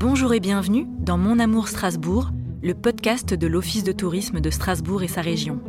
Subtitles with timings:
[0.00, 2.30] Bonjour et bienvenue dans Mon Amour Strasbourg,
[2.62, 5.60] le podcast de l'Office de tourisme de Strasbourg et sa région.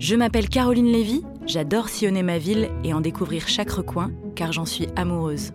[0.00, 4.64] Je m'appelle Caroline Lévy, j'adore sillonner ma ville et en découvrir chaque recoin, car j'en
[4.64, 5.52] suis amoureuse.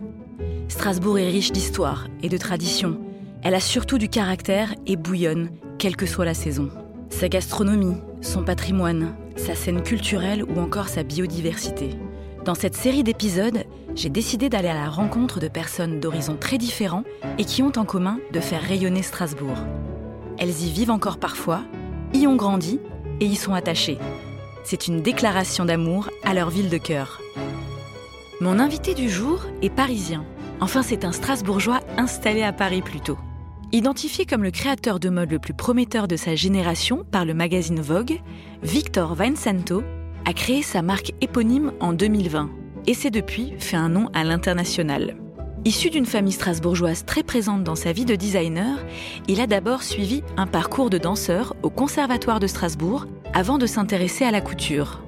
[0.68, 2.98] Strasbourg est riche d'histoire et de traditions.
[3.42, 6.70] Elle a surtout du caractère et bouillonne, quelle que soit la saison.
[7.10, 11.90] Sa gastronomie, son patrimoine, sa scène culturelle ou encore sa biodiversité.
[12.46, 13.64] Dans cette série d'épisodes,
[13.96, 17.02] j'ai décidé d'aller à la rencontre de personnes d'horizons très différents
[17.38, 19.58] et qui ont en commun de faire rayonner Strasbourg.
[20.38, 21.62] Elles y vivent encore parfois,
[22.14, 22.78] y ont grandi
[23.18, 23.98] et y sont attachées.
[24.62, 27.20] C'est une déclaration d'amour à leur ville de cœur.
[28.40, 30.24] Mon invité du jour est parisien.
[30.60, 33.18] Enfin, c'est un Strasbourgeois installé à Paris plutôt.
[33.72, 37.80] Identifié comme le créateur de mode le plus prometteur de sa génération par le magazine
[37.80, 38.20] Vogue,
[38.62, 39.82] Victor Vincento
[40.26, 42.50] a créé sa marque éponyme en 2020
[42.88, 45.16] et s'est depuis fait un nom à l'international.
[45.64, 48.78] Issu d'une famille strasbourgeoise très présente dans sa vie de designer,
[49.28, 54.24] il a d'abord suivi un parcours de danseur au Conservatoire de Strasbourg avant de s'intéresser
[54.24, 55.00] à la couture.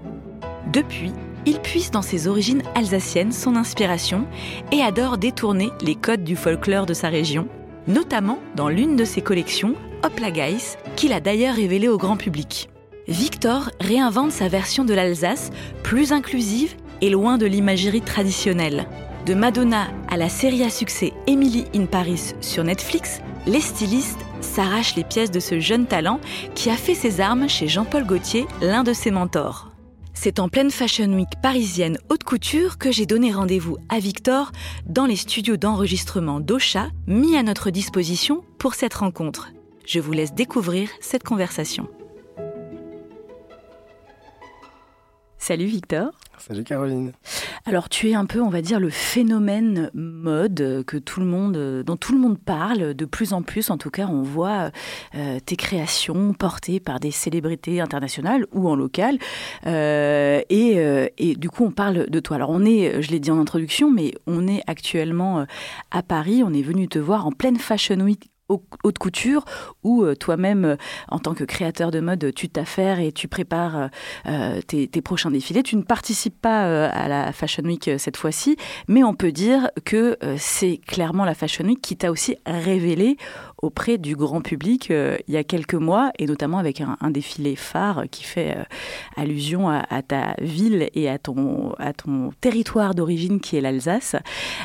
[0.73, 1.13] Depuis,
[1.47, 4.25] il puise dans ses origines alsaciennes son inspiration
[4.71, 7.49] et adore détourner les codes du folklore de sa région,
[7.89, 12.69] notamment dans l'une de ses collections, Hopla Guys, qu'il a d'ailleurs révélée au grand public.
[13.09, 15.51] Victor réinvente sa version de l'Alsace,
[15.83, 18.87] plus inclusive et loin de l'imagerie traditionnelle.
[19.25, 24.95] De Madonna à la série à succès Emily in Paris sur Netflix, les stylistes s'arrachent
[24.95, 26.21] les pièces de ce jeune talent
[26.55, 29.71] qui a fait ses armes chez Jean-Paul Gaultier, l'un de ses mentors.
[30.13, 34.53] C'est en pleine Fashion Week parisienne haute couture que j'ai donné rendez-vous à Victor
[34.87, 39.49] dans les studios d'enregistrement d'Ocha mis à notre disposition pour cette rencontre.
[39.87, 41.89] Je vous laisse découvrir cette conversation.
[45.39, 46.11] Salut Victor.
[46.37, 47.13] Salut Caroline.
[47.65, 51.83] Alors tu es un peu, on va dire, le phénomène mode que tout le monde,
[51.85, 53.71] dont tout le monde parle de plus en plus.
[53.71, 54.71] En tout cas, on voit
[55.15, 59.19] euh, tes créations portées par des célébrités internationales ou en local.
[59.67, 62.37] Euh, et, euh, et, du coup, on parle de toi.
[62.37, 65.47] Alors on est, je l'ai dit en introduction, mais on est actuellement
[65.91, 66.43] à Paris.
[66.45, 69.45] On est venu te voir en pleine Fashion Week haute couture
[69.83, 70.77] où euh, toi-même, euh,
[71.09, 73.91] en tant que créateur de mode, tu t'affaires et tu prépares
[74.27, 75.63] euh, tes, prochains défilés.
[75.63, 78.57] Tu ne participes pas à la Fashion Week cette fois-ci,
[78.89, 83.17] mais on peut dire que c'est clairement la Fashion Week qui t'a aussi révélé
[83.63, 88.05] auprès du grand public il y a quelques mois, et notamment avec un, défilé phare
[88.11, 88.57] qui fait
[89.17, 94.17] allusion à, à, ta ville et à ton, à ton territoire d'origine qui est l'Alsace.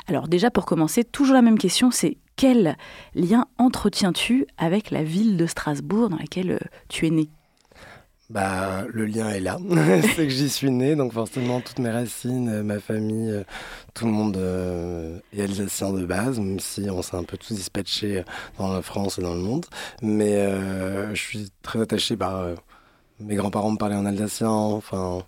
[0.08, 2.78] Alors déjà, pour commencer, toujours la même question, c'est quel
[3.16, 7.30] lien entretiens-tu avec la ville de Strasbourg dans laquelle euh, tu es né?
[8.30, 9.60] Bah, le lien est là.
[10.16, 13.44] c'est que j'y suis né, donc forcément toutes mes racines, euh, ma famille, euh,
[13.94, 14.38] tout le monde
[15.34, 18.24] est alsacien de base, même si on s'est un peu tous dispatchés
[18.58, 19.66] dans la France et dans le monde.
[20.02, 20.50] Mais
[21.14, 22.48] je suis très attaché par
[23.20, 24.50] mes grands-parents me parlaient en alsacien.
[24.50, 25.24] Enfin,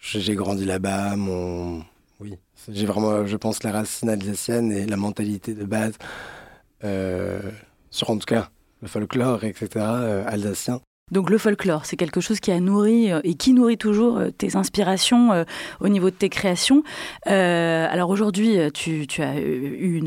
[0.00, 1.16] j'ai grandi là-bas.
[1.16, 1.82] Mon
[2.20, 2.34] oui,
[2.68, 5.94] j'ai vraiment, je pense, la racine alsacienne et la mentalité de base
[7.90, 8.48] sur en tout cas
[8.82, 10.80] le folklore, etc., euh, alsacien.
[11.12, 14.56] Donc le folklore, c'est quelque chose qui a nourri euh, et qui nourrit toujours tes
[14.56, 15.44] inspirations
[15.80, 16.82] au niveau de tes créations.
[17.26, 20.02] alors aujourd'hui, tu, as eu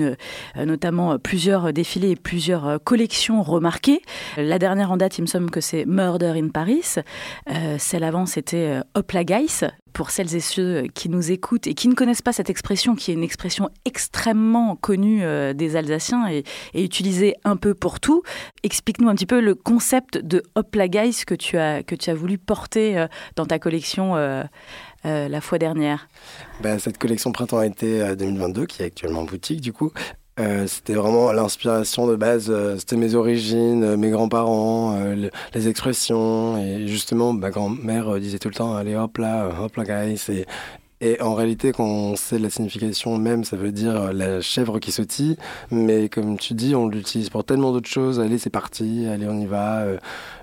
[0.57, 4.01] notamment plusieurs défilés et plusieurs collections remarquées.
[4.35, 6.95] La dernière en date, il me semble que c'est Murder in Paris.
[7.77, 9.61] celle avant, c'était Hopla Guys
[9.93, 13.11] pour celles et ceux qui nous écoutent et qui ne connaissent pas cette expression, qui
[13.11, 18.23] est une expression extrêmement connue euh, des Alsaciens et, utilisée un peu pour tout,
[18.63, 22.37] explique-nous un petit peu le concept de Hoplageist que tu as, que tu as voulu
[22.37, 24.43] porter euh, dans ta collection euh,
[25.03, 26.09] la fois dernière.
[26.61, 29.91] Bah, cette collection printemps-été 2022, qui est actuellement en boutique du coup,
[30.39, 34.97] euh, c'était vraiment l'inspiration de base, euh, c'était mes origines, euh, mes grands-parents,
[35.53, 36.57] les expressions.
[36.57, 40.45] Et justement, ma grand-mère disait tout le temps Allez hop là, hop là, guys.
[41.01, 44.91] Et en réalité, quand on sait la signification même, ça veut dire la chèvre qui
[44.91, 45.37] sautille.
[45.71, 48.19] Mais comme tu dis, on l'utilise pour tellement d'autres choses.
[48.19, 49.07] Allez, c'est parti.
[49.07, 49.79] Allez, on y va.
[49.79, 49.97] Euh,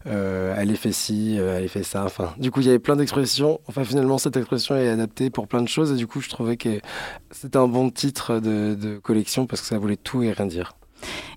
[0.06, 1.37] euh, allez, fais ci.
[1.38, 2.05] Euh, allez, fais ça.
[2.05, 3.61] Enfin, du coup, il y avait plein d'expressions.
[3.67, 5.93] Enfin, finalement, cette expression est adaptée pour plein de choses.
[5.93, 6.81] Et du coup, je trouvais que
[7.31, 10.73] c'était un bon titre de, de collection parce que ça voulait tout et rien dire.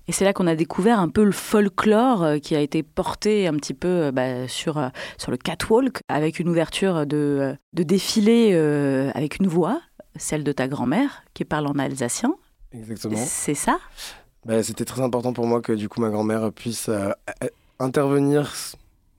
[0.08, 3.46] Et c'est là qu'on a découvert un peu le folklore euh, qui a été porté
[3.46, 7.82] un petit peu euh, bah, sur, euh, sur le catwalk, avec une ouverture de, de
[7.82, 8.54] défilé
[9.14, 9.80] avec une voix,
[10.16, 12.34] celle de ta grand-mère, qui parle en alsacien.
[12.72, 13.16] Exactement.
[13.16, 13.78] C'est ça?
[14.44, 16.90] Bah, C'était très important pour moi que du coup ma grand-mère puisse
[17.78, 18.52] intervenir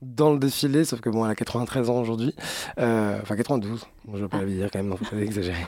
[0.02, 2.34] dans le défilé, sauf que bon, elle a 93 ans aujourd'hui.
[2.80, 3.86] Euh, enfin, 92.
[4.06, 5.64] Bon, je vais pas la dire quand même, non, faut pas exagérer.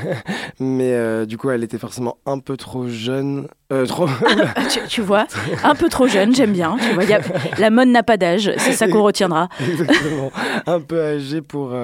[0.60, 3.48] Mais euh, du coup, elle était forcément un peu trop jeune.
[3.72, 4.06] Euh, trop...
[4.70, 5.26] tu, tu, vois,
[5.64, 6.76] un peu trop jeune, j'aime bien.
[6.78, 7.20] Tu vois, a...
[7.58, 9.48] La mode n'a pas d'âge, c'est ça qu'on retiendra.
[9.60, 10.30] Exactement.
[10.66, 11.74] Un peu âgée pour,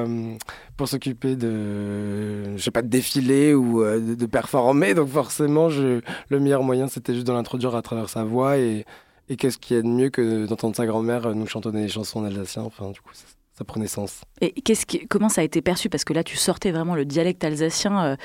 [0.76, 4.93] pour s'occuper de, je sais pas, de défiler ou de, de, performer.
[4.93, 6.00] Donc forcément, je...
[6.28, 8.84] le meilleur moyen, c'était juste de l'introduire à travers sa voix et
[9.28, 12.20] et qu'est-ce qu'il y a de mieux que d'entendre sa grand-mère nous chantonner des chansons
[12.20, 13.26] en alsacien Enfin, du coup, ça,
[13.56, 14.20] ça prenait sens.
[14.43, 15.88] Et qu'est-ce qui, comment ça a été perçu?
[15.88, 18.17] Parce que là, tu sortais vraiment le dialecte alsacien euh,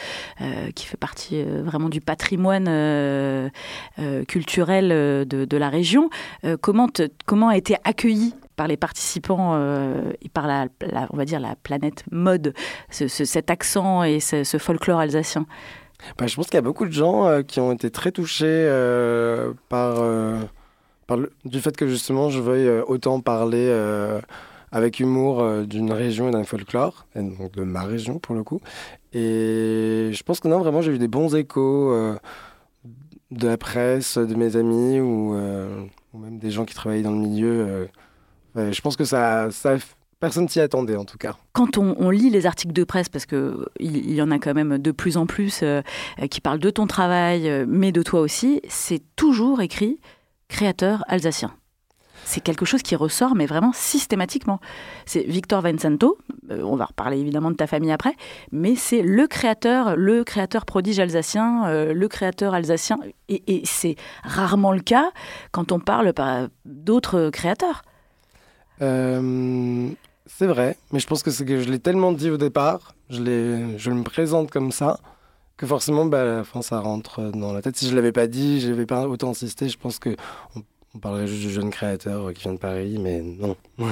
[0.41, 3.49] euh, qui fait partie euh, vraiment du patrimoine euh,
[3.99, 6.09] euh culturel de, de, la région.
[6.43, 9.57] Euh, comment, te, comment a été accueilli par les participants
[10.21, 12.53] et par la, la, on va dire la planète mode,
[12.91, 15.45] ce, ce, cet accent et ce, ce folklore alsacien?
[16.19, 18.67] Bah, Je pense qu'il y a beaucoup de gens qui ont été très touchés
[19.69, 20.03] par
[21.45, 24.19] du fait que justement je veuille euh, autant parler euh,
[24.71, 28.43] avec humour euh, d'une région et d'un folklore, et donc de ma région pour le
[28.43, 28.61] coup.
[29.13, 31.93] Et je pense que non, vraiment, j'ai eu des bons échos
[33.31, 37.89] de la presse, de mes amis ou, même des gens qui travaillent dans le milieu.
[38.55, 39.75] je pense que ça, ça
[40.21, 41.35] Personne s'y attendait en tout cas.
[41.51, 44.77] Quand on, lit les articles de presse, parce qu'il il y en a quand même
[44.77, 45.63] de plus en plus
[46.29, 49.99] qui parlent de ton travail, mais de toi aussi, c'est toujours écrit
[50.51, 51.51] créateur alsacien.
[52.25, 54.59] C'est quelque chose qui ressort, mais vraiment systématiquement.
[55.05, 56.17] C'est Victor Vincento,
[56.51, 58.15] euh, on va reparler évidemment de ta famille après,
[58.51, 64.71] mais c'est le créateur, le créateur prodige alsacien, euh, le créateur alsacien, et, c'est rarement
[64.71, 65.09] le cas
[65.51, 66.13] quand on parle
[66.65, 67.81] d'autres créateurs.
[68.81, 69.89] Euh,
[70.25, 73.89] c'est vrai, mais je pense que que je l'ai tellement dit au départ, je, je
[73.89, 74.99] me présente comme ça,
[75.61, 77.77] que forcément, bah, la fin, ça rentre dans la tête.
[77.77, 80.09] Si je l'avais pas dit, je n'avais pas autant insisté, je pense que
[80.55, 80.63] on,
[80.95, 83.55] on parlerait juste du jeune créateur qui vient de Paris, mais non,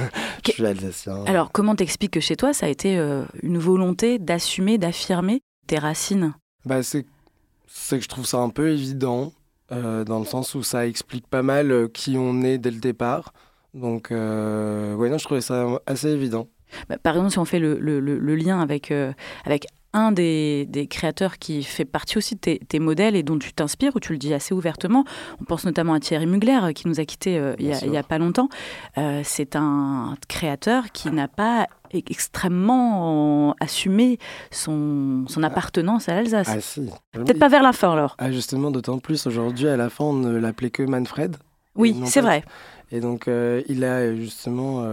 [0.46, 1.24] je suis alsacien.
[1.26, 5.78] Alors, comment t'expliques que chez toi, ça a été euh, une volonté d'assumer, d'affirmer tes
[5.78, 6.34] racines?
[6.66, 9.32] Bah, C'est que je trouve ça un peu évident,
[9.72, 12.80] euh, dans le sens où ça explique pas mal euh, qui on est dès le
[12.80, 13.32] départ.
[13.76, 16.48] Donc, euh, ouais, non, je trouvais ça assez évident.
[16.90, 19.14] Bah, par exemple, si on fait le, le, le lien avec, euh,
[19.46, 23.40] avec un des, des, créateurs qui fait partie aussi de tes, tes modèles et dont
[23.40, 25.04] tu t'inspires, où tu le dis assez ouvertement.
[25.42, 28.00] On pense notamment à Thierry Mugler, euh, qui nous a quittés euh, il n'y a,
[28.02, 28.50] a, pas longtemps.
[28.98, 34.20] Euh, c'est un créateur qui n'a pas extrêmement assumé
[34.52, 36.50] son, son appartenance à l'Alsace.
[36.50, 36.90] Ah, si.
[37.12, 38.16] Peut-être pas vers la fin alors.
[38.20, 41.38] Ah, justement, d'autant plus aujourd'hui, à la fin, on ne l'appelait que Manfred.
[41.76, 42.44] Oui, c'est vrai.
[42.92, 44.86] Et donc, euh, il a justement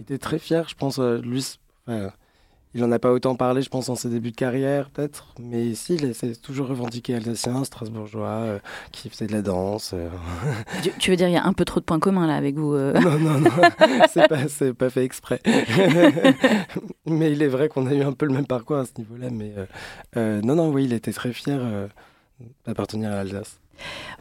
[0.00, 1.58] été très fier, je pense, lui.
[2.74, 5.34] Il n'en a pas autant parlé, je pense, en ses débuts de carrière, peut-être.
[5.38, 8.58] Mais ici, il s'est toujours revendiqué alsacien, strasbourgeois, euh,
[8.92, 9.92] qui faisait de la danse.
[9.94, 10.08] Euh.
[10.82, 12.56] Tu, tu, veux dire, il y a un peu trop de points communs là avec
[12.56, 12.92] vous euh...
[12.94, 13.50] Non, non, non,
[14.12, 14.38] c'est pas,
[14.78, 15.40] pas fait exprès.
[17.06, 19.28] mais il est vrai qu'on a eu un peu le même parcours à ce niveau-là.
[19.30, 19.52] Mais
[20.42, 21.60] non, non, oui, il était très fier
[22.66, 23.58] d'appartenir à l'Alsace.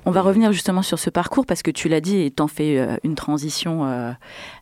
[0.06, 2.80] On va revenir justement sur ce parcours parce que tu l'as dit et t'en fais
[2.80, 4.12] euh, une transition euh,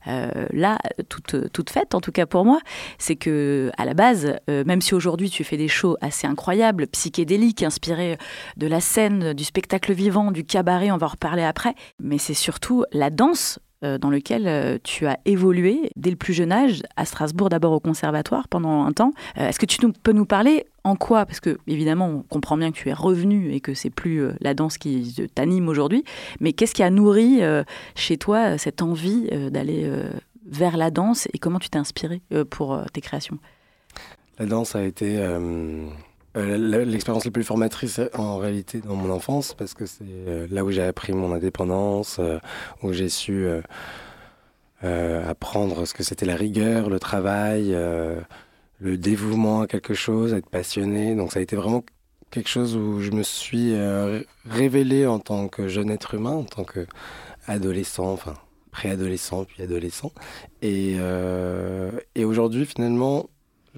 [0.08, 2.60] euh, là, toute, toute faite en tout cas pour moi.
[2.98, 7.64] C'est que à la base, même si aujourd'hui tu fais des shows assez incroyables, psychédéliques,
[7.64, 8.18] inspirés
[8.58, 12.34] de la scène, du spectacle vivant, du cabaret, on va en reparler après, mais c'est
[12.34, 17.06] surtout la danse dans lequel euh, tu as évolué dès le plus jeune âge, à
[17.06, 19.14] Strasbourg d'abord au conservatoire pendant un temps.
[19.38, 21.26] Euh, est-ce que tu peux nous parler en quoi?
[21.26, 24.54] Parce que évidemment, on comprend bien que tu es revenu et que c'est plus la
[24.54, 26.04] danse qui t'anime aujourd'hui,
[26.40, 27.42] mais qu'est-ce qui a nourri
[27.96, 29.92] chez toi cette envie d'aller
[30.46, 33.38] vers la danse et comment tu t'es inspiré pour tes créations?
[34.40, 35.86] La danse a été euh,
[36.36, 40.72] l'expérience la plus formatrice en réalité dans mon enfance parce que c'est euh, là où
[40.72, 42.40] j'ai appris mon indépendance, euh,
[42.84, 43.48] où j'ai su
[44.82, 51.16] apprendre ce que c'était la rigueur, le travail, le dévouement à quelque chose, être passionné.
[51.16, 51.84] Donc ça a été vraiment
[52.32, 53.74] quelque chose où je me suis
[54.50, 56.88] révélé en tant que jeune être humain, en tant que
[57.46, 58.36] adolescent, enfin
[58.72, 60.14] préadolescent puis adolescent.
[60.62, 60.96] Et
[62.24, 63.30] aujourd'hui finalement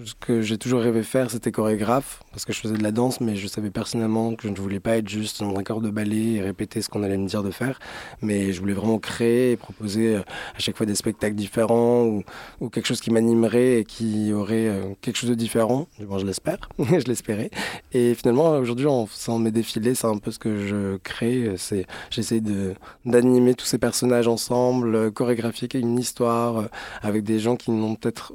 [0.04, 3.20] ce que j'ai toujours rêvé faire, c'était chorégraphe, parce que je faisais de la danse,
[3.20, 5.90] mais je savais personnellement que je ne voulais pas être juste dans un corps de
[5.90, 7.78] ballet et répéter ce qu'on allait me dire de faire,
[8.20, 10.20] mais je voulais vraiment créer et proposer euh,
[10.56, 12.22] à chaque fois des spectacles différents
[12.60, 15.88] ou, quelque chose qui m'animerait et qui aurait euh, quelque chose de différent.
[16.00, 17.50] Bon, je l'espère, je l'espérais.
[17.92, 21.54] Et finalement, aujourd'hui, en faisant mes défilés, c'est un peu ce que je crée.
[21.56, 26.68] C'est, j'essaie de, d'animer tous ces personnages ensemble, chorégraphier une histoire
[27.02, 28.34] avec des gens qui n'ont peut-être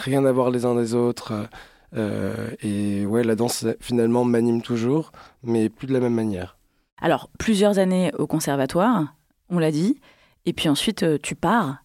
[0.00, 1.48] rien à voir les uns des autres.
[1.96, 6.56] Euh, et ouais, la danse finalement m'anime toujours, mais plus de la même manière.
[7.00, 9.14] Alors, plusieurs années au conservatoire,
[9.48, 10.00] on l'a dit,
[10.46, 11.82] et puis ensuite euh, tu pars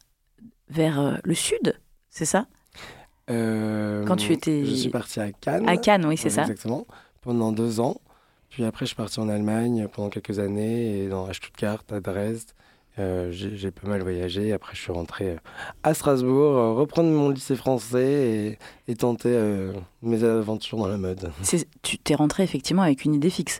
[0.69, 1.79] vers le sud,
[2.10, 2.48] c'est ça?
[3.27, 4.65] Quand tu étais...
[4.65, 5.67] Je suis parti à Cannes.
[5.67, 6.41] À Cannes, oui, c'est ça.
[6.41, 6.86] Exactement,
[7.22, 8.01] pendant deux ans.
[8.50, 12.00] Puis après, je suis parti en Allemagne pendant quelques années, et dans, à Stuttgart, à
[12.00, 12.51] Dresde.
[12.97, 14.53] Euh, j'ai pas mal voyagé.
[14.53, 15.37] Après, je suis rentré euh,
[15.83, 19.37] à Strasbourg, euh, reprendre mon lycée français et, et tenter
[20.01, 21.31] mes aventures dans la mode.
[21.81, 23.59] Tu t'es rentré effectivement avec une idée fixe.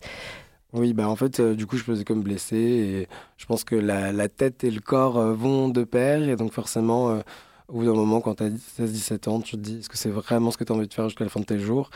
[0.74, 4.12] Oui, bah en fait, du coup, je faisais comme blessé et je pense que la,
[4.12, 7.22] la tête et le corps vont de pair et donc forcément,
[7.70, 10.10] au bout d'un moment, quand tu as 16-17 ans, tu te dis est-ce que c'est
[10.10, 11.92] vraiment ce que tu as envie de faire jusqu'à la fin de tes jours?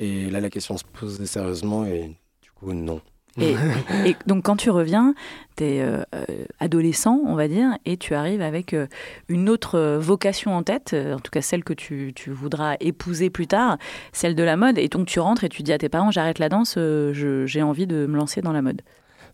[0.00, 3.00] Et là, la question se pose sérieusement et du coup, non.
[3.40, 5.14] Et, donc quand tu reviens,
[5.56, 6.24] tu es euh, euh,
[6.60, 8.86] adolescent, on va dire, et tu arrives avec euh,
[9.28, 13.46] une autre vocation en tête, en tout cas celle que tu, tu, voudras épouser plus
[13.46, 13.78] tard,
[14.12, 14.78] celle de la mode.
[14.78, 16.78] Et donc tu rentres et tu dis à tes parents, j'arrête la danse,
[17.14, 18.82] j'ai envie de me lancer dans la mode.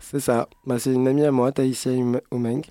[0.01, 0.49] C'est ça.
[0.67, 1.93] Bah, c'est une amie à moi, Taïsia
[2.31, 2.63] Omeng,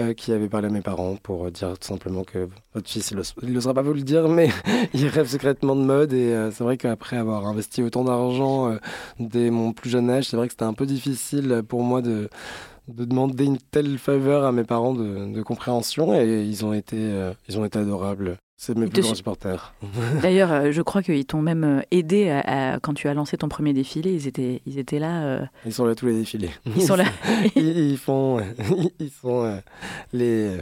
[0.00, 3.52] euh, qui avait parlé à mes parents pour dire tout simplement que votre fils, il
[3.52, 4.48] n'osera pas vous le dire, mais
[4.94, 6.12] il rêve secrètement de mode.
[6.12, 8.78] Et euh, c'est vrai qu'après avoir investi autant d'argent euh,
[9.18, 12.28] dès mon plus jeune âge, c'est vrai que c'était un peu difficile pour moi de,
[12.88, 16.14] de demander une telle faveur à mes parents de, de compréhension.
[16.14, 18.38] Et ils ont été, ils ont été adorables.
[18.62, 19.72] C'est mes plus grands supporters.
[20.22, 23.48] D'ailleurs, euh, je crois qu'ils t'ont même euh, aidé à, quand tu as lancé ton
[23.48, 24.12] premier défilé.
[24.12, 25.22] Ils étaient, ils étaient là.
[25.22, 26.50] Euh, ils sont là tous les défilés.
[26.76, 27.06] Ils sont là.
[27.56, 28.38] ils, font,
[29.00, 29.62] ils sont
[30.12, 30.58] les,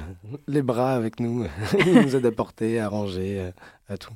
[0.47, 1.45] les bras avec nous.
[1.77, 3.51] Ils nous aident à porter, à ranger,
[3.89, 4.15] à tout.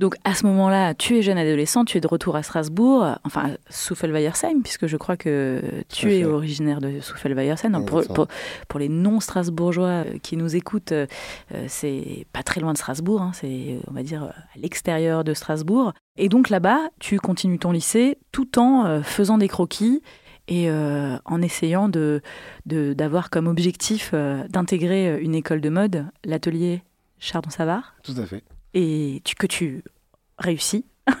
[0.00, 3.50] Donc à ce moment-là, tu es jeune adolescent, tu es de retour à Strasbourg, enfin
[3.68, 7.84] Souffel-Weiersheim, puisque je crois que tu es originaire de Souffel-Weiersheim.
[7.84, 8.26] Pour,
[8.66, 11.06] pour, les non-strasbourgeois euh, qui nous écoutent, euh,
[11.54, 15.34] euh, c'est pas très loin de Strasbourg, hein, c'est on va dire à l'extérieur de
[15.34, 15.92] Strasbourg.
[16.16, 20.00] Et donc là-bas, tu continues ton lycée tout en faisant des croquis
[20.48, 22.22] et en essayant de
[22.66, 24.14] d'avoir comme objectif
[24.48, 26.82] d'intégrer une école de mode, l'atelier
[27.18, 27.94] Chardon-Savard.
[28.02, 28.42] Tout à fait
[28.74, 29.84] et que tu
[30.38, 30.84] réussis.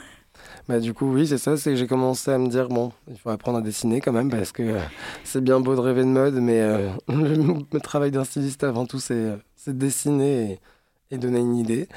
[0.68, 1.56] Bah, du coup, oui, c'est ça.
[1.56, 4.30] C'est que j'ai commencé à me dire bon, il faut apprendre à dessiner quand même
[4.30, 4.80] parce que euh,
[5.24, 9.00] c'est bien beau de rêver de mode, mais euh, le, travail d'un styliste avant tout,
[9.00, 10.60] c'est euh, dessiner
[11.10, 11.88] et, et, donner une idée.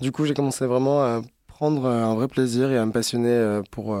[0.00, 1.20] Du coup, j'ai commencé vraiment à
[1.62, 3.96] prendre un vrai plaisir et à me passionner pour,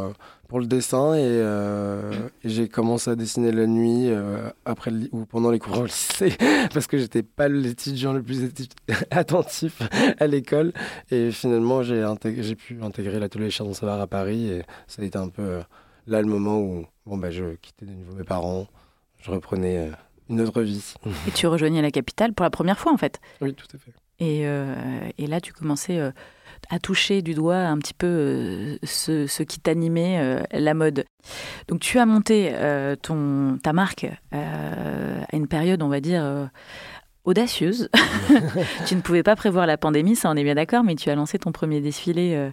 [0.52, 5.50] pour le dessin euh, et, j'ai commencé à dessiner la nuit euh, après ou pendant
[5.50, 6.36] les cours au lycée
[6.74, 8.50] parce que j'étais pas l'étudiant le plus
[9.10, 9.80] attentif
[10.18, 10.74] à l'école.
[11.10, 12.06] Et finalement j'ai
[12.40, 15.62] j'ai pu intégrer l'atelier Chardon Savoir à Paris et ça a été un peu euh,
[16.06, 18.66] là le moment où bon bah je quittais de nouveau mes parents
[19.22, 19.90] je reprenais
[20.28, 20.92] une autre vie.
[21.26, 23.20] Et tu rejoignais la capitale pour la première fois en fait.
[23.40, 23.92] Oui tout à fait.
[24.18, 24.42] Et,
[25.16, 26.12] et là tu commençais
[26.70, 31.04] à toucher du doigt un petit peu euh, ce, qui t'animait, euh, la mode.
[31.68, 36.50] Donc tu as monté euh, ton, ta marque à une période, on va dire,
[37.24, 37.88] audacieuse.
[38.86, 41.14] tu ne pouvais pas prévoir la pandémie, ça on est bien d'accord, mais tu as
[41.14, 42.50] lancé ton premier défilé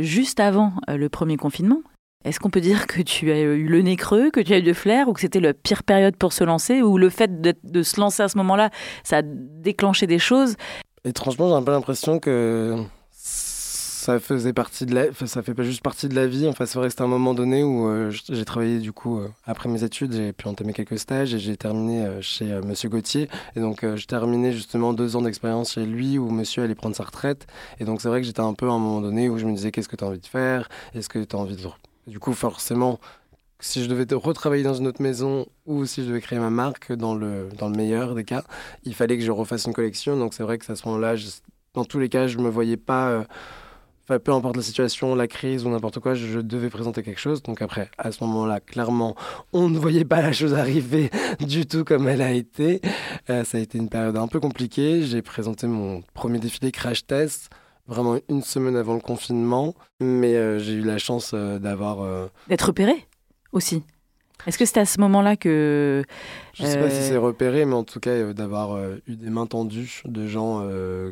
[0.00, 1.80] juste avant le premier confinement.
[2.24, 4.62] Est-ce qu'on peut dire que tu as eu le nez creux, que tu as eu
[4.62, 7.54] de flair, ou que c'était la pire période pour se lancer, ou le fait de,
[7.62, 8.70] de se lancer à ce moment-là,
[9.02, 10.56] ça a déclenché des choses?
[11.06, 12.82] Étrangement, j'ai un peu l'impression que
[13.12, 16.48] ça faisait partie de la, ça fait pas juste partie de la vie.
[16.48, 19.28] Enfin, c'est vrai que c'était un moment donné où euh, j'ai travaillé du coup euh,
[19.44, 23.28] après mes études, j'ai pu entamer quelques stages et j'ai terminé euh, chez Monsieur Gauthier.
[23.54, 27.04] Et donc j'ai terminé justement deux ans d'expérience chez lui où Monsieur allait prendre sa
[27.04, 27.46] retraite.
[27.80, 29.52] Et donc c'est vrai que j'étais un peu à un moment donné où je me
[29.52, 31.62] disais qu'est-ce que tu as envie de faire, est-ce que tu as envie de,
[32.06, 32.98] du coup forcément
[33.64, 36.92] si je devais retravailler dans une autre maison ou si je devais créer ma marque,
[36.92, 38.44] dans le, dans le meilleur des cas,
[38.84, 40.18] il fallait que je refasse une collection.
[40.18, 41.14] Donc c'est vrai que à ce moment-là,
[41.72, 45.26] dans tous les cas, je ne me voyais pas, euh, peu importe la situation, la
[45.28, 47.42] crise ou n'importe quoi, je, devais présenter quelque chose.
[47.42, 49.16] Donc après, à ce moment-là, clairement,
[49.54, 52.82] on ne voyait pas la chose arriver du tout comme elle a été.
[53.30, 55.02] Euh, ça a été une période un peu compliquée.
[55.04, 57.48] J'ai présenté mon premier défilé Crash Test
[57.86, 62.28] vraiment une semaine avant le confinement, mais euh, j'ai eu la chance d'avoir...
[62.48, 63.06] D'être repéré?
[63.54, 63.82] Aussi.
[64.46, 66.04] Est-ce que c'est à ce moment-là que...
[66.52, 69.00] Je ne sais pas si euh, c'est repéré, mais en tout cas, euh, d'avoir euh,
[69.06, 70.68] eu des mains tendues de gens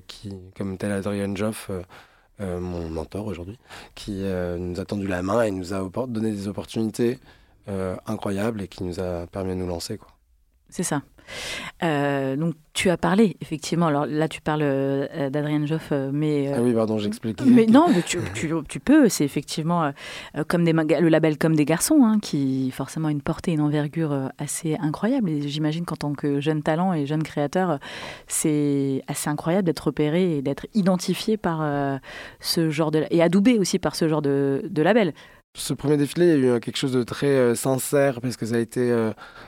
[0.06, 1.70] qui, comme tel Adrian Joff,
[2.40, 3.58] mon mentor aujourd'hui,
[3.94, 7.18] qui nous a tendu la main et nous a donné des opportunités
[8.06, 9.96] incroyables et qui nous a permis de nous lancer.
[9.96, 10.08] Quoi.
[10.68, 11.02] C'est ça.
[11.82, 13.86] Euh, donc tu as parlé effectivement.
[13.86, 17.42] Alors là tu parles euh, d'Adrienne Joff, euh, mais ah oui pardon j'explique.
[17.44, 19.08] Mais non, mais tu, tu, peux.
[19.08, 19.92] C'est effectivement
[20.48, 24.30] comme des le label comme des garçons, hein, qui forcément a une portée, une envergure
[24.38, 25.30] assez incroyable.
[25.30, 27.78] Et j'imagine qu'en tant que jeune talent et jeune créateur,
[28.26, 32.00] c'est assez incroyable d'être repéré et d'être identifié par
[32.40, 35.12] ce genre de et adoubé aussi par ce genre de, de label.
[35.54, 38.94] Ce premier défilé, a eu quelque chose de très sincère parce que ça a été,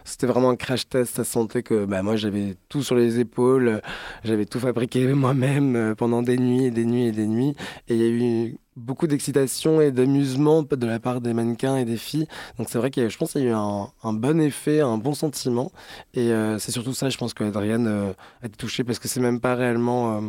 [0.04, 1.16] c'était vraiment un crash test.
[1.16, 3.80] Ça se sentait que bah, moi j'avais tout sur les épaules,
[4.22, 7.56] j'avais tout fabriqué moi-même pendant des nuits et des nuits et des nuits.
[7.88, 11.84] Et il y a eu beaucoup d'excitation et d'amusement de la part des mannequins et
[11.84, 12.26] des filles.
[12.58, 15.14] Donc c'est vrai que je pense qu'il y a eu un, bon effet, un bon
[15.14, 15.70] sentiment.
[16.14, 19.08] Et euh, c'est surtout ça, je pense que Adrienne euh, a été touchée parce que
[19.08, 20.20] c'est même pas réellement euh,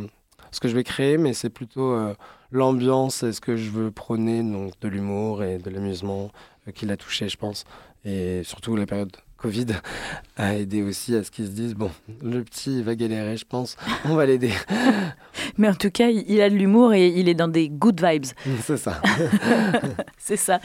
[0.55, 1.95] ce que je vais créer, mais c'est plutôt
[2.51, 6.31] l'ambiance et ce que je veux prôner, donc de l'humour et de l'amusement
[6.73, 7.65] qui l'a touché, je pense.
[8.05, 9.67] Et surtout la période Covid
[10.37, 11.91] a aidé aussi à ce qu'ils se disent bon,
[12.23, 14.51] le petit va galérer, je pense, on va l'aider.
[15.57, 18.25] Mais en tout cas, il a de l'humour et il est dans des good vibes.
[18.61, 19.01] C'est ça.
[20.17, 20.59] c'est ça.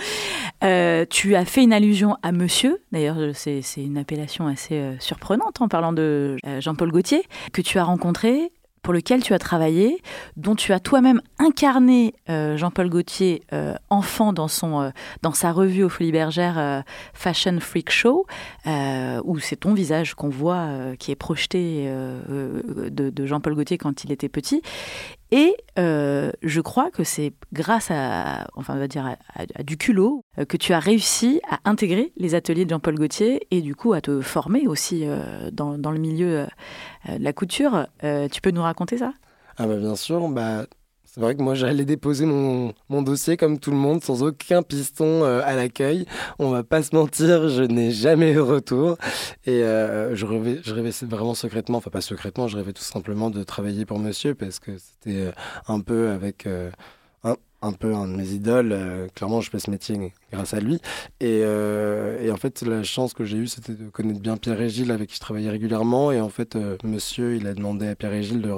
[0.64, 5.60] Euh, tu as fait une allusion à Monsieur, d'ailleurs, c'est une appellation assez euh, surprenante
[5.60, 10.02] en parlant de euh, Jean-Paul Gaultier, que tu as rencontré pour lequel tu as travaillé,
[10.36, 14.90] dont tu as toi-même incarné euh, Jean-Paul Gaultier, euh, enfant dans, son, euh,
[15.22, 16.84] dans sa revue aux Folies Bergères
[17.14, 18.26] Fashion Freak Show,
[18.66, 24.12] où c'est ton visage qu'on voit qui est projeté de, de Jean-Paul Gaultier quand il
[24.12, 24.62] était petit.
[25.32, 30.24] Et euh, je crois que c'est grâce à, enfin, on va dire à, du culot
[30.38, 33.92] euh, que tu as réussi à intégrer les ateliers de Jean-Paul Gaultier et du coup
[33.92, 36.46] à te former aussi euh, dans, dans, le milieu
[37.08, 37.86] de la couture.
[38.02, 39.12] tu peux nous raconter ça?
[39.56, 40.66] Ah bah bien sûr, bah,
[41.12, 45.24] c'est vrai que moi, j'allais déposer mon, dossier comme tout le monde, sans aucun piston
[45.24, 46.06] euh, à l'accueil.
[46.38, 48.96] On va pas se mentir, je n'ai jamais eu retour.
[49.44, 53.28] Et euh, je, rêvais, je rêvais vraiment secrètement, enfin pas secrètement, je rêvais tout simplement
[53.28, 55.32] de travailler pour monsieur, parce que c'était euh,
[55.66, 56.46] un peu avec...
[57.62, 58.74] Un, peu un de mes idoles.
[59.14, 60.80] clairement, je fais ce métier grâce à lui.
[61.20, 65.10] Et, en fait, la chance que j'ai eue, c'était de connaître bien Pierre Gilles, avec
[65.10, 66.10] qui je travaillais régulièrement.
[66.10, 68.50] Et en fait, monsieur, il a demandé à Pierre Gilles de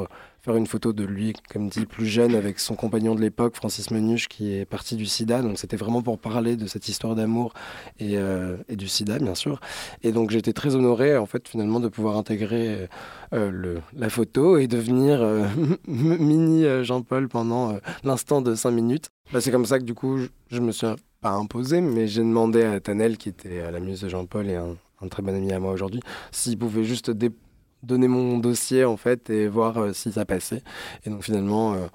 [0.43, 3.93] faire une photo de lui, comme dit, plus jeune, avec son compagnon de l'époque, Francis
[3.93, 5.41] Menuche, qui est parti du sida.
[5.41, 7.55] Donc c'était vraiment pour parler de cette histoire d'amour
[8.01, 9.61] et, euh, du sida, bien sûr.
[10.03, 12.89] Et donc j'étais très honoré, en fait, finalement, de pouvoir intégrer
[13.33, 15.47] euh, le, la photo et devenir euh,
[15.87, 19.11] mini Jean-Paul pendant l'instant de 5 minutes.
[19.33, 20.19] Bah, c'est comme ça que, du coup,
[20.51, 20.89] je, me suis
[21.21, 24.77] pas imposé, mais j'ai demandé à Tanel, qui était la muse de Jean-Paul et un,
[25.01, 26.01] un, très bon ami à moi aujourd'hui,
[26.33, 27.39] s'il pouvait juste déposer
[27.83, 30.63] donner mon dossier en fait et voir euh, si ça passait.
[31.05, 31.87] Et donc finalement, euh,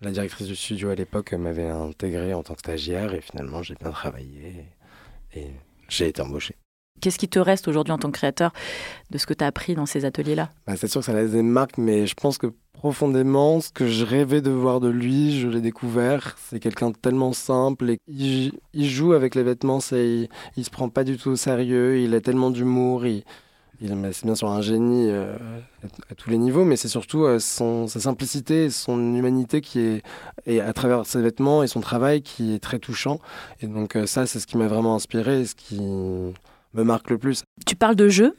[0.00, 3.74] la directrice du studio à l'époque m'avait intégré en tant que stagiaire et finalement j'ai
[3.74, 4.66] bien travaillé
[5.34, 5.48] et,
[5.88, 6.54] j'ai été embauché.
[7.00, 8.52] Qu'est-ce qui te reste aujourd'hui en tant que créateur
[9.10, 10.50] de ce que tu as appris dans ces ateliers-là?
[10.66, 13.86] Bah, C'est sûr que ça laisse des marques, mais je pense que profondément, ce que
[13.86, 16.36] je rêvais de voir de lui, je l'ai découvert.
[16.38, 20.88] C'est quelqu'un de tellement simple et il, joue avec les vêtements, il, il se prend
[20.88, 23.24] pas du tout au sérieux, il a tellement d'humour, il,
[23.80, 25.36] c'est bien sûr un génie euh,
[26.10, 30.02] à, tous les niveaux, mais c'est surtout euh, sa simplicité, son humanité qui est,
[30.46, 33.18] et à travers ses vêtements et son travail qui est très touchant.
[33.60, 37.10] Et donc euh, ça, c'est ce qui m'a vraiment inspiré et ce qui me marque
[37.10, 37.44] le plus.
[37.66, 38.36] Tu parles de jeu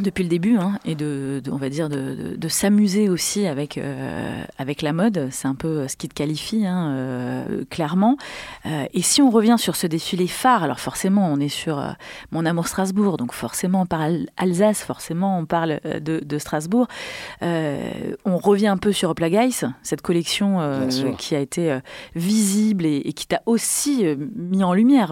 [0.00, 4.42] depuis le début hein, et de, on va dire de, de, s'amuser aussi avec euh,
[4.58, 8.16] avec la mode c'est un peu ce qui te qualifie hein, euh, clairement.
[8.66, 11.82] Euh, et si on revient sur ce défilé phare alors forcément on est sur
[12.30, 16.86] mon amour Strasbourg donc forcément on parle Alsace forcément on parle de, Strasbourg.
[17.42, 20.60] On revient un peu sur Plagueis cette collection
[21.18, 21.78] qui a été
[22.14, 24.04] visible et, et qui t'a aussi
[24.36, 25.08] mis en lumière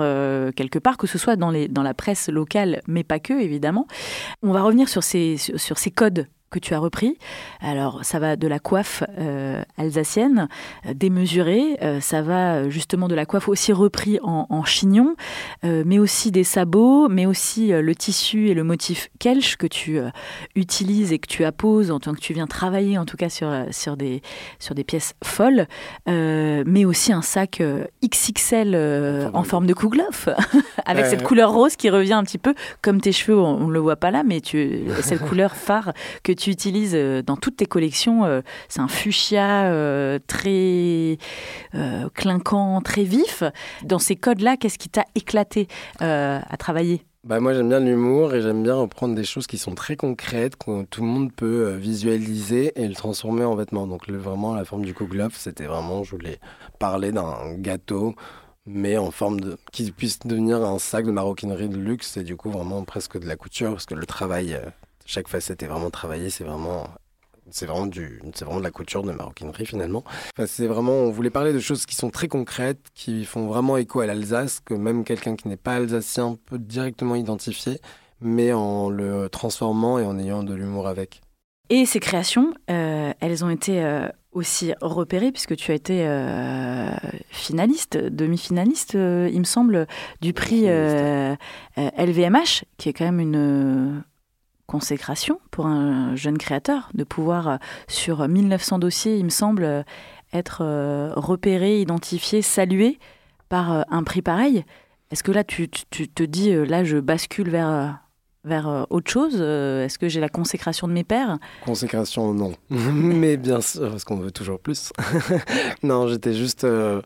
[0.55, 3.87] quelque part que ce soit dans les dans la presse locale mais pas que évidemment.
[4.43, 7.19] On va revenir sur ces, sur ces codes que tu as repris.
[7.61, 10.49] Alors, ça va de la coiffe euh, alsacienne,
[10.87, 15.15] euh, démesurée, euh, ça va justement de la coiffe aussi repris en, chignon,
[15.63, 20.01] mais aussi des sabots, mais aussi le tissu et le motif kelch que tu
[20.55, 23.53] utilises et que tu apposes en tant que tu viens travailler en tout cas sur,
[23.71, 24.23] sur, des,
[24.59, 25.67] sur des pièces folles,
[26.07, 27.63] mais aussi un sac
[28.05, 30.29] XXL en forme de kouglof,
[30.87, 33.81] avec cette couleur rose qui revient un petit peu comme tes cheveux, on ne le
[33.81, 37.67] voit pas là, mais tu, cette couleur phare que tu utilises euh, dans toutes tes
[37.67, 38.25] collections.
[38.25, 41.19] Euh, c'est un fuchsia euh, très
[42.15, 43.43] clinquant, très vif.
[43.83, 45.69] Dans ces codes-là, qu'est-ce qui t'a éclaté
[46.01, 47.03] à travailler?
[47.25, 50.57] Bah moi j'aime bien l'humour et j'aime bien reprendre des choses qui sont très concrètes,
[50.57, 53.87] que tout le monde peut visualiser et le transformer en vêtements.
[53.87, 56.39] Donc vraiment la forme du kouglof, c'était vraiment, je voulais
[56.79, 58.15] parler d'un gâteau,
[58.65, 59.57] mais en forme de...
[59.73, 63.27] qui puisse devenir un sac de maroquinerie de luxe et du coup vraiment presque de
[63.27, 64.59] la couture, parce que le travail
[65.07, 66.89] chaque facette est vraiment travaillée, c'est vraiment
[67.51, 70.05] c'est vraiment du c'est vraiment de la couture de maroquinerie finalement.
[70.47, 74.01] C'est vraiment on voulait parler de choses qui sont très concrètes qui font vraiment écho
[74.01, 77.81] à l'Alsace que même quelqu'un qui n'est pas alsacien peut directement identifier
[78.21, 81.21] mais en le transformant et en ayant de l'humour avec.
[81.69, 86.95] Et ces créations, euh, elles ont été euh, aussi repéré puisque tu as été euh,
[87.29, 89.87] finaliste, demi-finaliste, il me semble,
[90.21, 90.67] du prix
[91.77, 94.05] LVMH, qui est quand même une
[94.67, 99.85] consécration pour un jeune créateur de pouvoir, sur 1900 dossiers, il me semble,
[100.33, 100.63] être
[101.15, 102.99] repéré, identifié, salué
[103.49, 104.65] par un prix pareil.
[105.11, 108.01] Est-ce que là, tu, te dis, là, je bascule vers
[108.47, 112.53] vers euh, autre chose euh, Est-ce que j'ai la consécration de mes pères Consécration, non.
[112.71, 114.93] Mais bien sûr, parce qu'on veut toujours plus.
[115.83, 116.65] non, j'étais juste...
[116.65, 117.03] Euh,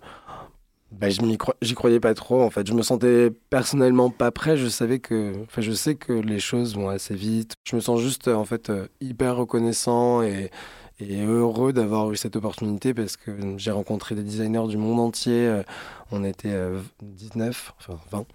[0.92, 2.66] bah, j'y croyais pas trop, en fait.
[2.66, 4.57] Je me sentais personnellement pas prêt.
[4.57, 5.35] Je savais que...
[5.44, 7.55] Enfin, je sais que les choses vont assez vite.
[7.68, 10.50] Je me sens juste, en fait, hyper reconnaissant et,
[10.98, 15.62] et heureux d'avoir eu cette opportunité parce que j'ai rencontré des designers du monde entier.
[16.11, 16.57] On était
[17.03, 18.26] 19, enfin 20.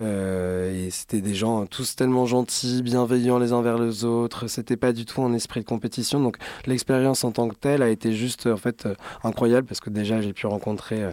[0.00, 4.48] Euh, et c'était des gens tous tellement gentils, bienveillants les uns vers les autres.
[4.48, 6.20] C'était pas du tout un esprit de compétition.
[6.20, 9.90] Donc l'expérience en tant que telle a été juste en fait euh, incroyable parce que
[9.90, 11.12] déjà j'ai pu rencontrer, euh,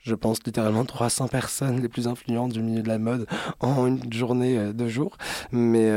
[0.00, 3.26] je pense littéralement 300 personnes les plus influentes du milieu de la mode
[3.60, 5.16] en une journée de jour.
[5.52, 5.90] Mais,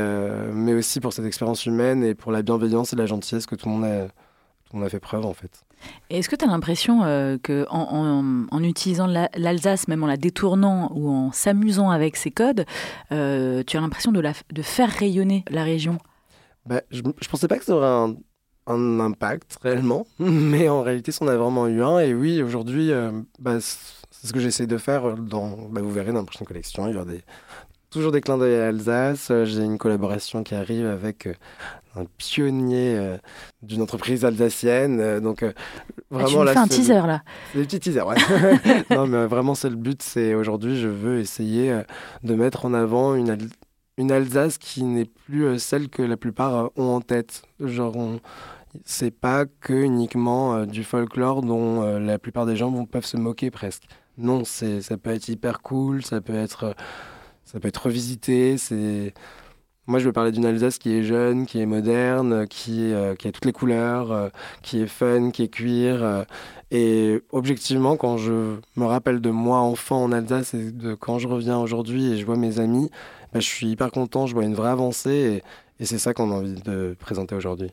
[0.52, 3.68] mais aussi pour cette expérience humaine et pour la bienveillance et la gentillesse que tout
[3.68, 5.67] le monde a, tout le monde a fait preuve en fait.
[6.10, 11.08] Est-ce que tu as l'impression euh, qu'en en, utilisant l'Alsace, même en la détournant ou
[11.10, 12.64] en s'amusant avec ses codes,
[13.12, 14.22] euh, tu as l'impression de,
[14.62, 15.98] faire rayonner la région?
[16.66, 18.16] Bah, Je ne pensais pas que ça aurait un,
[18.66, 21.98] un, impact réellement, mais en réalité, ça en a vraiment eu un.
[22.00, 25.14] Et oui, aujourd'hui, euh, bah, c'est ce que j'essaie de faire.
[25.16, 27.22] Dans, bah, vous verrez dans la prochaine collection, il y aura des,
[27.90, 29.32] toujours des clins d'œil à Alsace.
[29.44, 31.28] J'ai une collaboration qui arrive avec
[31.98, 33.16] un pionnier euh,
[33.62, 35.00] d'une entreprise alsacienne.
[35.00, 35.52] Euh, donc, euh,
[36.10, 37.22] vraiment, ah, tu me là, fais un teaser, là.
[37.54, 38.16] Des petits teasers, ouais.
[38.90, 40.02] non, mais vraiment, c'est le but.
[40.02, 41.82] C'est aujourd'hui, je veux essayer
[42.22, 43.36] de mettre en avant une,
[43.96, 47.42] une Alsace qui n'est plus celle que la plupart ont en tête.
[47.60, 48.20] Genre, on...
[48.84, 53.50] c'est pas que uniquement du folklore dont la plupart des gens vont, peuvent se moquer
[53.50, 53.84] presque.
[54.16, 56.74] Non, c'est, ça peut être hyper cool, ça peut être,
[57.50, 59.14] ça peut être revisité, c'est
[59.88, 63.32] moi, je veux parler d'une Alsace qui est jeune, qui est moderne, qui, euh, a
[63.32, 64.28] toutes les couleurs, euh,
[64.60, 66.04] qui est fun, qui est cuir.
[66.04, 66.24] Euh,
[66.70, 71.26] et objectivement, quand je me rappelle de moi enfant en Alsace et de quand je
[71.26, 72.90] reviens aujourd'hui et je vois mes amis,
[73.32, 75.42] bah, je suis hyper content, je vois une vraie avancée
[75.80, 77.70] et c'est ça qu'on a envie de présenter aujourd'hui.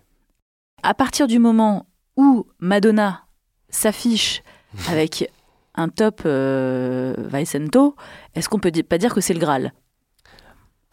[0.84, 1.86] À partir du moment
[2.16, 3.26] où Madonna
[3.70, 4.42] s'affiche
[4.88, 5.30] avec
[5.76, 7.96] un top Vicento,
[8.34, 9.74] est-ce qu'on peut pas dire que c'est le Graal?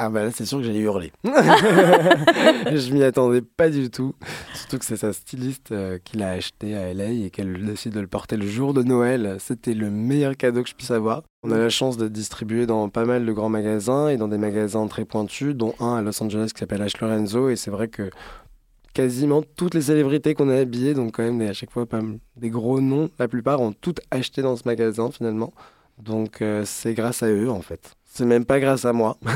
[0.05, 1.13] Ah bah là, c'est sûr que j'allais hurler.
[1.25, 4.15] je m'y attendais pas du tout.
[4.53, 8.01] Surtout que c'est sa styliste euh, qui l'a acheté à LA et qu'elle décide de
[8.01, 9.37] le porter le jour de Noël.
[9.39, 11.23] C'était le meilleur cadeau que je puisse avoir.
[11.45, 14.39] On a la chance de distribuer dans pas mal de grands magasins et dans des
[14.39, 17.01] magasins très pointus, dont un à Los Angeles qui s'appelle H.
[17.01, 17.49] Lorenzo.
[17.51, 18.11] Et c'est vrai que
[18.93, 22.01] quasiment toutes les célébrités qu'on a habillées, donc quand même à chaque fois pas
[22.37, 25.53] des gros noms, la plupart ont toutes acheté dans ce magasin finalement.
[25.99, 27.95] Donc euh, c'est grâce à eux en fait.
[28.15, 29.17] C'est même pas grâce à moi.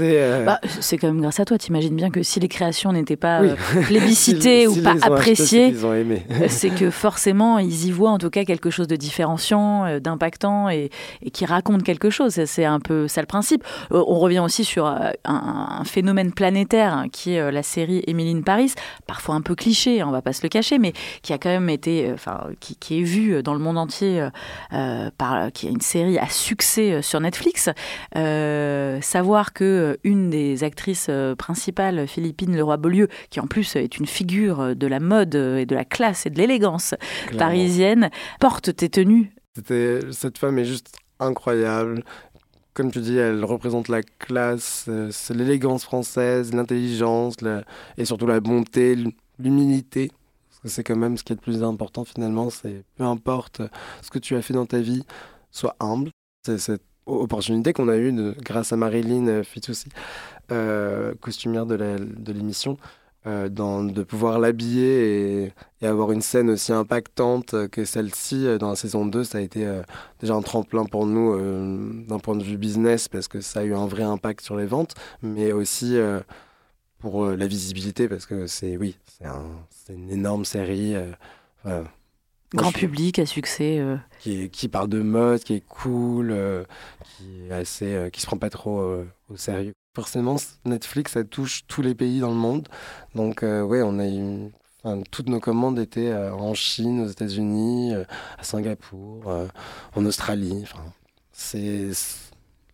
[0.00, 1.58] Euh, bah, c'est quand même grâce à toi.
[1.58, 6.70] T'imagines bien que si les créations n'étaient pas euh, plébiscitées ou pas appréciées, euh, c'est
[6.70, 10.90] que forcément ils y voient en tout cas quelque chose de différenciant, d'impactant et,
[11.32, 12.44] qui raconte quelque chose.
[12.44, 13.64] C'est un peu ça le principe.
[13.90, 18.72] on revient aussi sur un, phénomène planétaire hein, qui est la série Émilie Paris,
[19.06, 21.70] parfois un peu cliché, on va pas se le cacher, mais qui a quand même
[21.70, 24.26] été, enfin, qui, qui, est vue dans le monde entier
[24.70, 27.70] par, qui est une série à succès sur Netflix.
[28.18, 33.98] Euh, savoir que euh, une des actrices euh, principales, Philippine Leroy-Beaulieu, qui en plus est
[33.98, 36.94] une figure de la mode et de la classe et de l'élégance
[37.38, 39.32] parisienne, porte tes tenues.
[40.10, 42.02] Cette femme est juste incroyable.
[42.74, 47.36] Comme tu dis, elle représente la classe, c'est l'élégance française, l'intelligence
[47.96, 48.96] et surtout la bonté,
[49.38, 50.10] l'humilité.
[50.48, 53.62] Parce que c'est quand même ce qui est le plus important finalement, c'est peu importe
[54.02, 55.04] ce que tu as fait dans ta vie,
[55.50, 56.10] sois humble.
[56.44, 59.88] C'est opportunité qu'on a eue grâce à Marilyn Fitoussi,
[60.52, 62.76] euh, costumière de l'émission,
[63.26, 68.76] euh, de pouvoir l'habiller et, avoir une scène aussi impactante que celle-ci euh, dans la
[68.76, 69.24] saison 2.
[69.24, 69.82] Ça a été euh,
[70.20, 71.36] déjà un tremplin pour nous
[72.06, 74.66] d'un point de vue business parce que ça a eu un vrai impact sur les
[74.66, 75.98] ventes, mais aussi
[76.98, 78.96] pour la visibilité parce que c'est oui,
[79.70, 80.94] c'est une énorme série.
[82.54, 83.78] Grand public à succès.
[83.78, 83.96] Euh.
[84.20, 86.64] Qui, qui, parle de mode, qui est cool, euh,
[87.02, 88.80] qui est assez, euh, qui se prend pas trop
[89.28, 89.74] au sérieux.
[89.94, 92.68] Forcément, Netflix, ça touche tous les pays dans le monde.
[93.14, 94.50] Donc, ouais, on a eu,
[95.10, 99.24] toutes nos commandes étaient en Chine, aux États-Unis, à Singapour,
[99.96, 100.60] en Australie.
[100.62, 100.84] Enfin,
[101.32, 101.90] c'est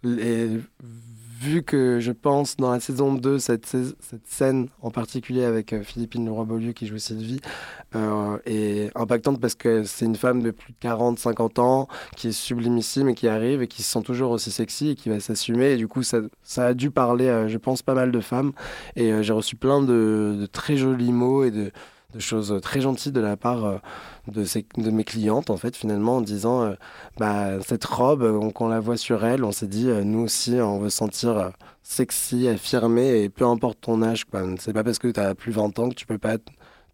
[0.05, 5.83] vu que je pense dans la saison 2, cette, cette scène en particulier avec euh,
[5.83, 7.41] Philippine Leroy-Beaulieu qui joue Sylvie
[7.95, 12.29] euh, est impactante parce que c'est une femme de plus de 40, 50 ans qui
[12.29, 15.21] est sublimissime et qui arrive et qui se sent toujours aussi sexy et qui va
[15.21, 15.73] s'assumer.
[15.73, 18.53] Et du coup, ça, ça a dû parler, euh, je pense, pas mal de femmes.
[18.97, 21.73] Et euh, j'ai reçu plein de, très jolis mots et de,
[22.15, 23.79] de choses très gentilles de la part euh,
[24.29, 26.75] de, ces, de mes clientes, en fait, finalement, en disant euh,
[27.19, 30.21] bah, cette robe, on, quand on la voit sur elle, on s'est dit, euh, nous
[30.21, 31.51] aussi, on veut sentir euh,
[31.83, 34.43] sexy, affirmé, et peu importe ton âge, quoi.
[34.59, 36.39] C'est pas parce que tu as plus 20 ans que tu peux pas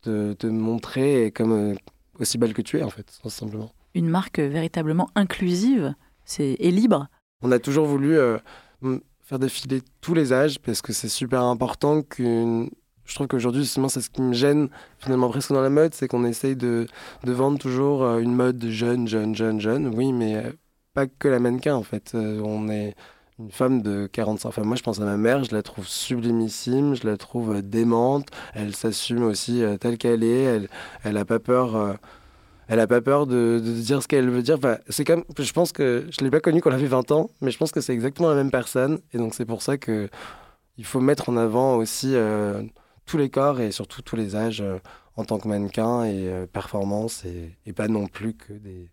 [0.02, 1.74] te, te montrer et comme euh,
[2.18, 3.70] aussi belle que tu es, en fait, tout simplement.
[3.94, 7.08] Une marque euh, véritablement inclusive c'est, et libre.
[7.42, 8.38] On a toujours voulu euh,
[9.22, 12.70] faire défiler tous les âges parce que c'est super important qu'une.
[13.10, 14.68] Je trouve qu'aujourd'hui, justement, c'est ce qui me gêne
[15.00, 16.86] finalement presque dans la mode, c'est qu'on essaye de,
[17.24, 19.92] de vendre toujours euh, une mode de jeune, jeune, jeune, jeune.
[19.92, 20.52] Oui, mais euh,
[20.94, 22.12] pas que la mannequin en fait.
[22.14, 22.94] Euh, on est
[23.40, 24.48] une femme de 45.
[24.48, 28.28] Enfin, moi, je pense à ma mère, je la trouve sublimissime, je la trouve démente.
[28.54, 30.42] Elle s'assume aussi telle qu'elle est.
[30.42, 30.68] Elle,
[31.02, 31.98] elle a pas peur.
[32.68, 34.58] elle a pas peur de, de dire ce qu'elle veut dire.
[34.88, 37.58] C'est je pense que je l'ai pas connue quand elle avait 20 ans, mais je
[37.58, 39.00] pense que c'est exactement la même personne.
[39.12, 40.08] Et donc c'est pour ça que
[40.76, 42.14] il faut mettre en avant aussi
[43.10, 44.78] tous les corps et surtout tous les âges euh,
[45.16, 48.88] en tant que mannequin et euh, performance et, et pas non plus que des,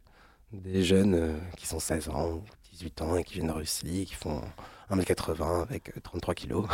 [0.53, 4.05] des jeunes euh, qui sont 16 ans, ou 18 ans et qui viennent de Russie,
[4.07, 4.41] qui font
[4.91, 6.65] 1m80 avec euh, 33 kilos.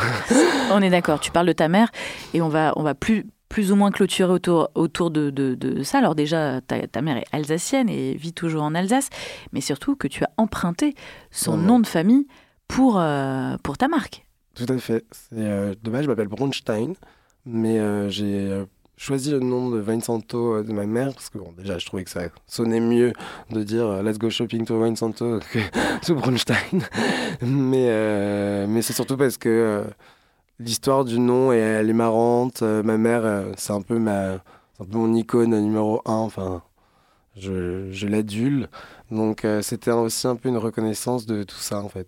[0.72, 1.90] On est d'accord, tu parles de ta mère
[2.34, 5.84] et on va, on va plus, plus ou moins clôturer autour, autour de, de, de
[5.84, 5.98] ça.
[5.98, 9.10] Alors déjà, ta, ta mère est alsacienne et vit toujours en Alsace,
[9.52, 10.96] mais surtout que tu as emprunté
[11.30, 11.80] son nom.
[11.80, 12.26] de famille
[12.68, 14.26] pour, euh, pour ta marque.
[14.56, 15.04] Tout à fait.
[15.34, 16.94] Euh, dommage, je m'appelle Bronstein,
[17.46, 18.66] mais euh, j'ai euh,
[18.98, 21.86] choisi le nom de Wine Santo euh, de ma mère parce que bon, déjà je
[21.86, 23.14] trouvais que ça sonnait mieux
[23.50, 25.60] de dire Let's go shopping to Wine Santo que
[26.06, 26.82] to Bronstein.
[27.42, 29.84] mais mais c'est surtout parce que
[30.60, 32.62] l'histoire du nom et elle est marrante.
[32.62, 36.14] Ma mère, c'est un peu ma, un peu mon icône numéro un.
[36.14, 36.62] Enfin,
[37.36, 38.70] je, je l'adule.
[39.12, 42.08] Donc c'était aussi un peu une reconnaissance de tout ça en fait.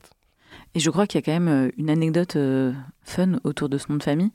[0.74, 2.38] Et je crois qu'il y a quand même une anecdote
[3.04, 4.32] fun autour de ce nom de famille,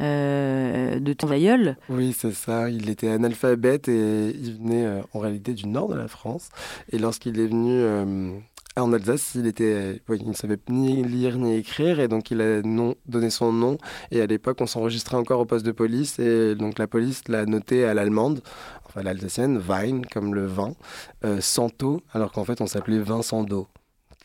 [0.00, 1.76] euh, de ton aïeul.
[1.88, 2.70] Oui, c'est ça.
[2.70, 6.50] Il était analphabète et il venait euh, en réalité du nord de la France.
[6.92, 8.30] Et lorsqu'il est venu euh,
[8.76, 12.40] en Alsace, il était, oui, il ne savait ni lire ni écrire et donc il
[12.40, 13.78] a non, donné son nom.
[14.10, 17.44] Et à l'époque, on s'enregistrait encore au poste de police et donc la police l'a
[17.44, 18.40] noté à l'allemande,
[18.86, 20.74] enfin l'alsacienne, Wein comme le vin,
[21.40, 23.66] Santo, alors qu'en fait on s'appelait Vincent d'eau.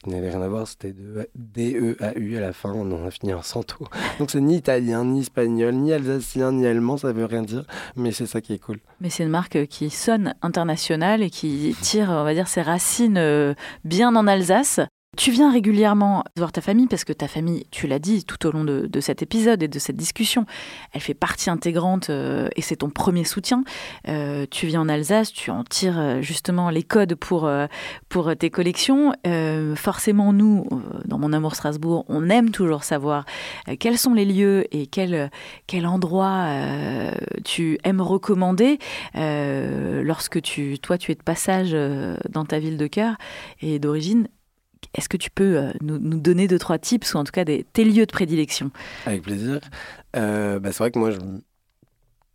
[0.05, 3.33] Il n'avait rien à voir, c'était de D-E-A-U à la fin, on en a fini
[3.33, 3.87] en Santo.
[4.19, 8.11] Donc c'est ni italien, ni espagnol, ni alsacien, ni allemand, ça veut rien dire, mais
[8.11, 8.79] c'est ça qui est cool.
[8.99, 13.17] Mais c'est une marque qui sonne internationale et qui tire, on va dire, ses racines
[13.17, 14.79] euh, bien en Alsace.
[15.15, 18.51] Tu viens régulièrement voir ta famille parce que ta famille, tu l'as dit tout au
[18.51, 20.47] long de, cet épisode et de cette discussion,
[20.91, 23.63] elle fait partie intégrante euh, et c'est ton premier soutien.
[24.07, 27.47] Euh, tu viens en Alsace, tu en tires euh, justement les codes pour,
[28.39, 29.13] tes collections.
[29.75, 30.67] Forcément, nous,
[31.05, 33.25] dans Mon Amour Strasbourg, on aime toujours savoir
[33.79, 35.29] quels sont les lieux et quel,
[35.85, 36.47] endroit
[37.43, 38.79] tu aimes recommander
[39.13, 41.75] lorsque tu, toi, tu es de passage
[42.29, 43.15] dans ta ville de cœur
[43.61, 44.27] et d'origine.
[44.95, 47.45] Est-ce que tu peux euh, nous, nous donner deux, trois tips ou en tout cas
[47.45, 48.71] des, tes lieux de prédilection?
[49.05, 49.59] Avec plaisir.
[50.15, 51.19] Euh, bah, c'est vrai que moi, je-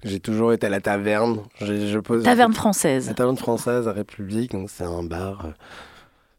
[0.04, 1.40] j'ai toujours été à la taverne.
[1.60, 3.08] Je, je pose Taverne française.
[3.08, 5.46] La taverne française à République, donc c'est un bar.
[5.46, 5.50] euh,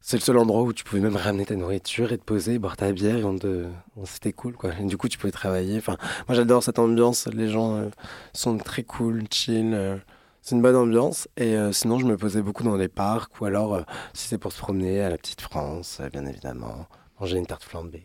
[0.01, 2.77] C'est le seul endroit où tu pouvais même ramener ta nourriture et te poser, boire
[2.77, 3.17] ta bière.
[3.17, 3.65] Et on te...
[4.05, 4.71] C'était cool, quoi.
[4.79, 5.77] Et du coup, tu pouvais travailler.
[5.77, 7.27] Enfin, moi, j'adore cette ambiance.
[7.27, 7.89] Les gens euh,
[8.33, 9.71] sont très cool, chill.
[9.73, 9.97] euh,
[10.41, 11.27] c'est une bonne ambiance.
[11.37, 13.81] Et euh, sinon, je me posais beaucoup dans les parcs ou alors, euh,
[14.13, 16.87] si c'est pour se promener, à la Petite France, euh, bien évidemment.
[17.19, 18.03] Manger une tarte flambée.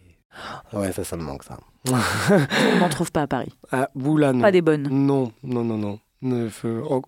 [0.73, 1.59] Ouais, ça, ça me manque, ça.
[1.91, 3.53] On n'en trouve pas à Paris.
[3.71, 4.41] Ah, non.
[4.41, 4.89] Pas des bonnes.
[4.91, 6.01] Non, non, non, non.
[6.25, 6.49] Ne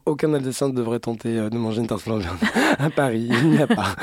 [0.04, 2.26] Aucun Alsacien ne devrait tenter euh, de manger une tarte flambée
[2.78, 3.28] à Paris.
[3.30, 3.96] Il n'y a pas.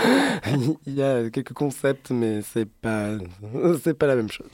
[0.88, 3.10] Il y a quelques concepts, mais c'est pas,
[3.84, 4.48] c'est pas la même chose.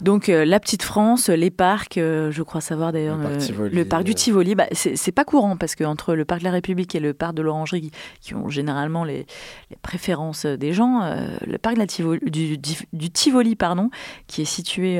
[0.00, 3.38] Donc euh, la petite France, les parcs, euh, je crois savoir d'ailleurs Le parc euh,
[3.38, 4.14] Tivoli, le parc du.
[4.14, 7.12] Tivoli, bah, c'est pas courant parce que entre le parc de la République et le
[7.12, 9.26] parc de l'Orangerie, qui- qui ont généralement les,
[9.70, 11.00] les préférences des gens,
[11.46, 13.90] le parc de la Tivoli, du, du- du Tivoli, pardon,
[14.28, 14.98] qui est situé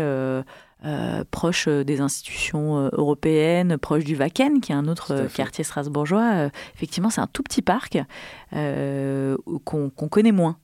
[0.85, 5.64] euh, proche euh, des institutions euh, européennes, proche du Wacken, qui est un autre quartier
[5.64, 6.51] strasbourgeois.
[6.75, 7.99] effectivement, c'est un tout petit parc
[9.64, 10.59] qu'on connaît moins.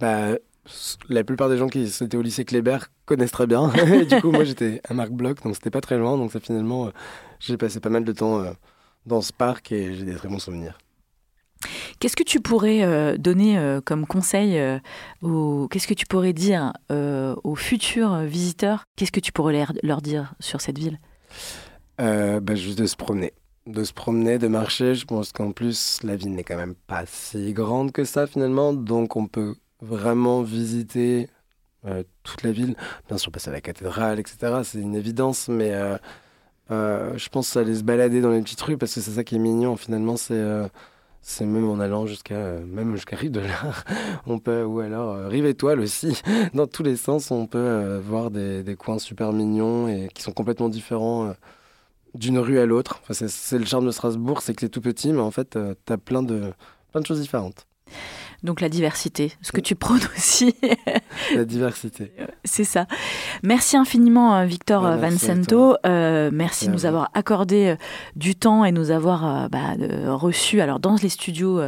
[0.00, 0.36] Bah,
[1.08, 3.70] la plupart des gens qui étaient au lycée Kléber connaissent très bien.
[4.08, 6.16] Du coup, moi, j'étais à Marc Bloch, donc c'était pas très loin.
[6.16, 6.90] Donc, ça, finalement,
[7.38, 8.44] j'ai passé pas mal de temps
[9.06, 10.78] dans ce parc et j'ai des très bons souvenirs.
[12.02, 14.60] Qu'est-ce que tu pourrais donner comme conseil
[15.22, 18.86] ou qu'est-ce que tu pourrais dire aux futurs visiteurs?
[18.96, 20.98] Qu'est-ce que tu pourrais leur, dire sur cette ville?
[21.98, 23.32] Bah, Juste de se promener
[23.66, 24.94] de se promener, de marcher.
[24.94, 28.72] Je pense qu'en plus, la ville n'est quand même pas si grande que ça finalement.
[28.72, 31.28] Donc on peut vraiment visiter
[31.84, 32.76] euh, toute la ville.
[33.08, 34.60] Bien sûr, passer à la cathédrale, etc.
[34.64, 35.96] C'est une évidence, mais euh,
[36.70, 39.36] euh, je pense aller se balader dans les petites rues parce que c'est ça qui
[39.36, 39.76] est mignon.
[39.76, 40.40] Finalement, c'est
[41.22, 43.84] c'est même en allant jusqu'à même jusqu'à Rive de l'Art,
[44.26, 46.20] on peut ou alors Rive Étoile aussi.
[46.54, 50.32] Dans tous les sens, on peut voir des, des, coins super mignons et qui sont
[50.32, 51.34] complètement différents
[52.14, 53.00] d'une rue à l'autre.
[53.02, 55.92] Enfin, c'est le charme de Strasbourg, c'est que c'est tout petit, mais en fait, tu
[55.92, 56.52] as plein de
[56.90, 57.66] plein de choses différentes.
[58.42, 60.54] Donc la diversité, ce que tu prônes aussi.
[61.34, 62.12] la diversité.
[62.44, 62.86] C'est ça.
[63.42, 65.76] Merci infiniment euh, Victor bah, Vincento.
[65.86, 67.76] Euh, merci de nous avoir accordé euh,
[68.16, 69.74] du temps et nous avoir bah,
[70.06, 71.60] reçus alors dans les studios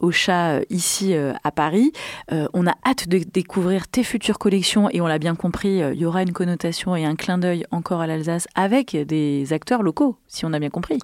[0.00, 1.92] au chat ici à Paris.
[2.30, 6.04] on a hâte de découvrir tes futures collections et on l'a bien compris, il y
[6.04, 10.44] aura une connotation et un clin d'œil encore à l'Alsace avec des acteurs locaux, si
[10.44, 10.98] on a bien compris.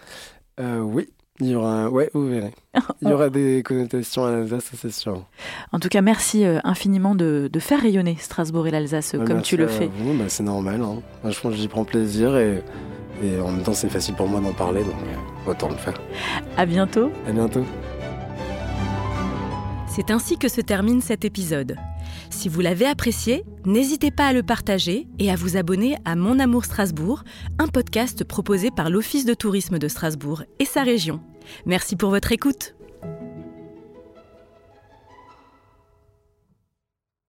[0.59, 1.09] oui,
[1.41, 2.55] il y aura, ouais, vous verrez.
[3.03, 5.25] Il y aura des connotations à l'Alsace, c'est sûr.
[5.73, 9.43] En tout cas, merci euh, infiniment de, de faire rayonner Strasbourg et l'Alsace euh, comme
[9.43, 9.89] tu le fais.
[9.89, 10.81] Bah, c'est normal.
[10.83, 11.03] Hein.
[11.25, 12.63] Je pense que j'y prends plaisir et,
[13.23, 16.01] et, en même temps, c'est facile pour moi d'en parler, donc euh, autant le faire.
[16.57, 17.11] À bientôt.
[17.27, 17.65] À bientôt.
[19.89, 21.77] C'est ainsi que se termine cet épisode.
[22.35, 26.41] Si vous l'avez apprécié, n'hésitez pas à le partager et à vous abonner à Mon
[26.41, 27.23] Amour Strasbourg,
[27.59, 31.23] un podcast proposé par l'Office de tourisme de Strasbourg et sa région.
[31.65, 32.75] Merci pour votre écoute.